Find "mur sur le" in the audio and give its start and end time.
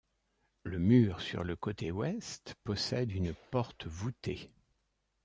0.79-1.55